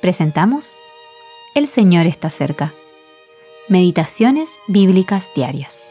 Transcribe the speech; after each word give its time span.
presentamos 0.00 0.74
El 1.54 1.68
Señor 1.68 2.06
está 2.06 2.30
cerca. 2.30 2.72
Meditaciones 3.68 4.50
Bíblicas 4.66 5.30
Diarias. 5.34 5.88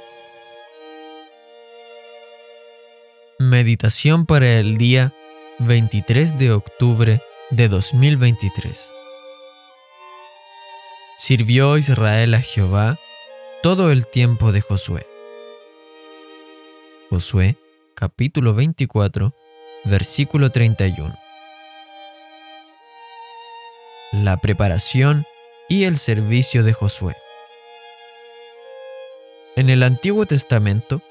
Meditación 3.37 4.25
para 4.25 4.59
el 4.59 4.77
día 4.77 5.13
23 5.59 6.37
de 6.37 6.51
octubre 6.51 7.21
de 7.51 7.67
2023. 7.69 8.91
Sirvió 11.17 11.77
Israel 11.77 12.33
a 12.33 12.41
Jehová 12.41 12.97
todo 13.61 13.91
el 13.91 14.07
tiempo 14.07 14.51
de 14.51 14.61
Josué. 14.61 15.05
Josué 17.09 17.55
capítulo 17.93 18.53
24 18.53 19.33
versículo 19.85 20.51
31. 20.51 21.28
La 24.21 24.35
preparación 24.35 25.23
y 25.69 25.85
el 25.85 25.97
servicio 25.97 26.63
de 26.63 26.73
Josué. 26.73 27.15
En 29.55 29.69
el 29.69 29.81
Antiguo 29.81 30.25
Testamento, 30.25 31.01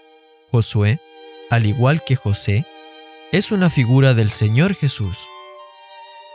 Josué, 0.50 1.00
al 1.48 1.64
igual 1.64 2.04
que 2.04 2.16
José, 2.16 2.66
es 3.32 3.50
una 3.50 3.70
figura 3.70 4.12
del 4.12 4.28
Señor 4.28 4.74
Jesús. 4.74 5.16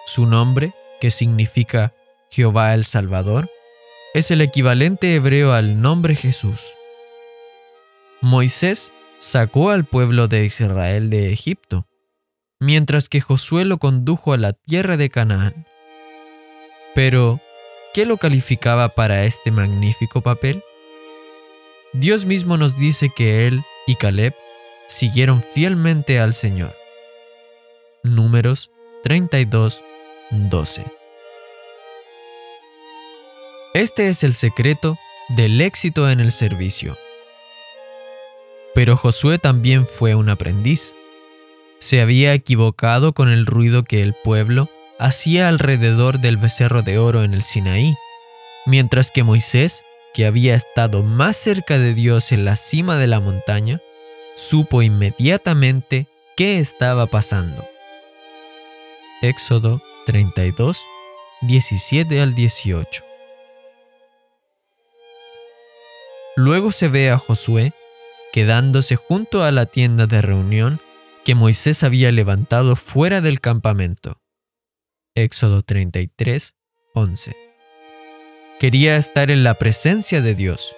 Su 0.08 0.26
nombre, 0.26 0.74
que 1.00 1.12
significa 1.12 1.94
Jehová 2.32 2.74
el 2.74 2.86
Salvador, 2.86 3.52
es 4.16 4.32
el 4.32 4.42
equivalente 4.42 5.14
hebreo 5.14 5.54
al 5.54 5.80
nombre 5.80 6.16
Jesús. 6.16 6.74
Moisés 8.20 8.92
sacó 9.20 9.70
al 9.70 9.86
pueblo 9.86 10.28
de 10.28 10.44
Israel 10.46 11.12
de 11.12 11.32
Egipto, 11.32 11.86
mientras 12.60 13.10
que 13.10 13.22
Josué 13.22 13.64
lo 13.64 13.78
condujo 13.78 14.34
a 14.34 14.38
la 14.38 14.54
tierra 14.54 14.98
de 14.98 15.12
Canaán. 15.12 15.68
Pero, 16.96 17.40
¿qué 17.94 18.06
lo 18.06 18.18
calificaba 18.18 18.90
para 18.90 19.26
este 19.26 19.52
magnífico 19.52 20.22
papel? 20.22 20.64
Dios 21.94 22.26
mismo 22.26 22.58
nos 22.58 22.78
dice 22.78 23.10
que 23.16 23.48
él 23.48 23.64
y 23.88 23.96
Caleb 23.96 24.34
siguieron 24.88 25.44
fielmente 25.54 26.20
al 26.20 26.34
Señor. 26.34 26.76
Números 28.04 28.70
32, 29.04 29.82
12. 30.32 30.86
Este 33.74 34.10
es 34.10 34.24
el 34.24 34.34
secreto 34.34 34.98
del 35.30 35.60
éxito 35.62 36.10
en 36.10 36.20
el 36.20 36.32
servicio. 36.32 36.96
Pero 38.76 38.98
Josué 38.98 39.40
también 39.40 39.88
fue 39.88 40.16
un 40.16 40.30
aprendiz. 40.30 40.96
Se 41.80 42.02
había 42.02 42.34
equivocado 42.34 43.14
con 43.14 43.30
el 43.30 43.46
ruido 43.46 43.84
que 43.84 44.02
el 44.04 44.14
pueblo 44.14 44.70
hacía 45.04 45.50
alrededor 45.50 46.20
del 46.20 46.38
becerro 46.38 46.82
de 46.82 46.98
oro 46.98 47.26
en 47.26 47.34
el 47.34 47.44
Sinaí, 47.44 47.98
mientras 48.66 49.12
que 49.12 49.24
Moisés, 49.24 49.84
que 50.14 50.26
había 50.26 50.56
estado 50.56 51.04
más 51.04 51.36
cerca 51.36 51.78
de 51.78 51.94
Dios 51.94 52.32
en 52.32 52.46
la 52.46 52.56
cima 52.56 52.98
de 52.98 53.08
la 53.08 53.20
montaña, 53.20 53.82
supo 54.38 54.82
inmediatamente 54.82 56.08
qué 56.38 56.60
estaba 56.60 57.06
pasando. 57.08 57.66
Éxodo 59.22 59.82
32, 60.06 60.80
17 61.42 62.22
al 62.22 62.34
18. 62.34 63.04
Luego 66.38 66.72
se 66.72 66.88
ve 66.88 67.12
a 67.12 67.18
Josué 67.18 67.74
quedándose 68.32 68.96
junto 68.96 69.44
a 69.44 69.52
la 69.52 69.66
tienda 69.66 70.08
de 70.08 70.22
reunión 70.22 70.80
que 71.26 71.36
Moisés 71.36 71.84
había 71.84 72.12
levantado 72.14 72.78
fuera 72.78 73.20
del 73.20 73.42
campamento. 73.42 74.23
Éxodo 75.16 75.62
33, 75.62 76.56
11. 76.96 77.36
Quería 78.60 78.96
estar 78.96 79.30
en 79.30 79.44
la 79.44 79.54
presencia 79.54 80.22
de 80.22 80.34
Dios. 80.34 80.76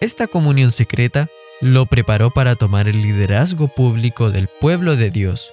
Esta 0.00 0.28
comunión 0.28 0.70
secreta 0.70 1.28
lo 1.60 1.86
preparó 1.86 2.30
para 2.30 2.54
tomar 2.54 2.86
el 2.86 3.02
liderazgo 3.02 3.66
público 3.66 4.30
del 4.30 4.46
pueblo 4.46 4.94
de 4.94 5.10
Dios. 5.10 5.50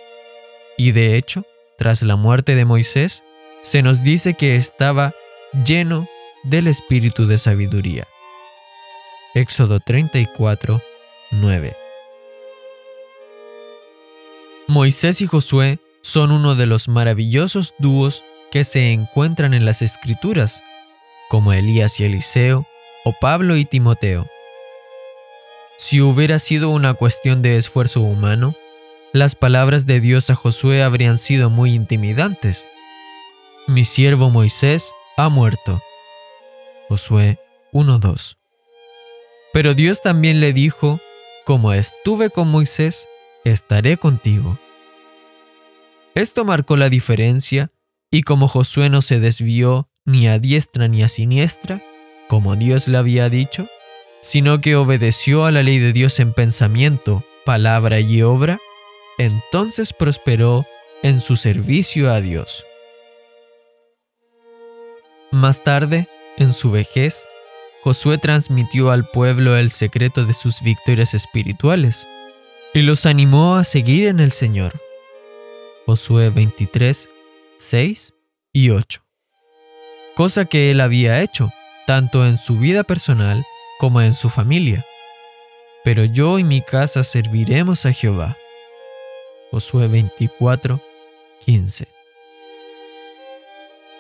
Y 0.78 0.92
de 0.92 1.18
hecho, 1.18 1.48
tras 1.80 2.04
la 2.04 2.16
muerte 2.16 2.54
de 2.54 2.66
Moisés, 2.66 3.24
se 3.64 3.82
nos 3.82 4.04
dice 4.04 4.36
que 4.36 4.56
estaba 4.56 5.14
lleno 5.66 6.08
del 6.44 6.68
espíritu 6.68 7.26
de 7.26 7.40
sabiduría. 7.40 8.08
Éxodo 9.34 9.80
34, 9.80 10.80
9. 11.32 11.76
Moisés 14.68 15.22
y 15.22 15.26
Josué 15.26 15.80
son 16.04 16.32
uno 16.32 16.54
de 16.54 16.68
los 16.68 16.88
maravillosos 16.88 17.74
dúos 17.80 18.24
que 18.52 18.64
se 18.64 18.92
encuentran 18.92 19.56
en 19.56 19.66
las 19.66 19.82
Escrituras, 19.82 20.62
como 21.30 21.52
Elías 21.52 22.00
y 22.00 22.04
Eliseo 22.04 22.68
o 23.04 23.14
Pablo 23.20 23.56
y 23.58 23.66
Timoteo. 23.66 24.28
Si 25.80 26.00
hubiera 26.00 26.38
sido 26.38 26.70
una 26.70 26.94
cuestión 26.94 27.42
de 27.42 27.58
esfuerzo 27.58 28.02
humano, 28.02 28.54
las 29.12 29.34
palabras 29.34 29.88
de 29.88 30.00
Dios 30.00 30.30
a 30.30 30.36
Josué 30.36 30.84
habrían 30.84 31.18
sido 31.18 31.50
muy 31.50 31.74
intimidantes. 31.74 32.68
Mi 33.66 33.84
siervo 33.84 34.30
Moisés 34.30 34.92
ha 35.18 35.30
muerto. 35.30 35.82
Josué 36.88 37.40
1.2 37.72 38.36
pero 39.54 39.76
Dios 39.76 40.02
también 40.02 40.40
le 40.40 40.52
dijo, 40.52 41.00
como 41.46 41.74
estuve 41.74 42.32
con 42.32 42.48
Moisés, 42.48 43.08
estaré 43.46 43.98
contigo. 43.98 44.58
Esto 46.16 46.46
marcó 46.46 46.78
la 46.78 46.90
diferencia, 46.90 47.72
y 48.12 48.22
como 48.22 48.48
Josué 48.48 48.90
no 48.90 49.02
se 49.02 49.20
desvió 49.20 49.90
ni 50.06 50.28
a 50.28 50.38
diestra 50.38 50.88
ni 50.88 51.02
a 51.02 51.10
siniestra, 51.10 51.82
como 52.28 52.56
Dios 52.56 52.88
le 52.88 52.98
había 52.98 53.30
dicho, 53.30 53.68
sino 54.22 54.62
que 54.62 54.76
obedeció 54.76 55.46
a 55.46 55.52
la 55.52 55.64
ley 55.64 55.80
de 55.80 55.92
Dios 55.92 56.20
en 56.20 56.34
pensamiento, 56.34 57.24
palabra 57.46 58.00
y 58.00 58.22
obra, 58.22 58.60
entonces 59.18 59.94
prosperó 59.94 60.66
en 61.02 61.20
su 61.20 61.36
servicio 61.36 62.12
a 62.12 62.22
Dios. 62.22 62.64
Más 65.32 65.64
tarde, 65.64 66.08
en 66.38 66.54
su 66.54 66.70
vejez, 66.70 67.26
Josué 67.84 68.20
transmitió 68.20 68.92
al 68.92 69.06
pueblo 69.06 69.58
el 69.58 69.72
secreto 69.72 70.26
de 70.26 70.34
sus 70.34 70.62
victorias 70.62 71.14
espirituales 71.14 72.08
y 72.74 72.84
los 72.84 73.06
animó 73.06 73.56
a 73.56 73.64
seguir 73.64 74.08
en 74.08 74.20
el 74.20 74.32
Señor. 74.32 74.83
Josué 75.86 76.30
23, 76.30 77.10
6 77.58 78.14
y 78.54 78.70
8. 78.70 79.02
Cosa 80.16 80.46
que 80.46 80.72
él 80.72 80.82
había 80.82 81.22
hecho, 81.22 81.52
tanto 81.88 82.26
en 82.26 82.38
su 82.38 82.58
vida 82.58 82.84
personal 82.84 83.46
como 83.80 84.02
en 84.02 84.14
su 84.14 84.30
familia. 84.30 84.86
Pero 85.84 86.06
yo 86.06 86.40
y 86.40 86.44
mi 86.44 86.62
casa 86.62 87.04
serviremos 87.04 87.86
a 87.86 87.94
Jehová. 87.94 88.38
Josué 89.52 89.88
24, 89.88 90.80
15. 91.46 91.88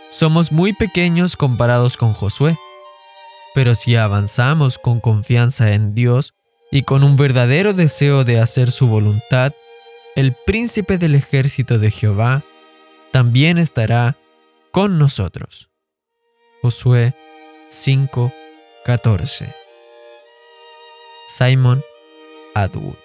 Somos 0.09 0.51
muy 0.51 0.73
pequeños 0.73 1.35
comparados 1.35 1.97
con 1.97 2.13
Josué 2.13 2.57
pero 3.53 3.75
si 3.75 3.95
avanzamos 3.95 4.77
con 4.77 4.99
confianza 4.99 5.73
en 5.73 5.93
Dios 5.93 6.33
y 6.71 6.83
con 6.83 7.03
un 7.03 7.15
verdadero 7.15 7.73
deseo 7.73 8.23
de 8.23 8.39
hacer 8.39 8.71
su 8.71 8.87
voluntad, 8.87 9.53
el 10.15 10.33
príncipe 10.45 10.97
del 10.97 11.15
ejército 11.15 11.79
de 11.79 11.91
Jehová 11.91 12.43
también 13.11 13.57
estará 13.57 14.17
con 14.71 14.97
nosotros. 14.97 15.69
Josué 16.61 17.13
5:14 17.69 19.53
Simon 21.27 21.81
Atwood 22.55 23.02